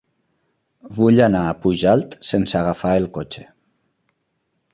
Vull 0.99 1.21
anar 1.27 1.43
a 1.49 1.53
Pujalt 1.65 2.15
sense 2.31 2.59
agafar 2.63 2.95
el 3.03 3.07
cotxe. 3.19 3.47